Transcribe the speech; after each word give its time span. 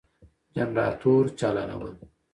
جنراتور 0.55 1.23
چالانول، 1.37 1.95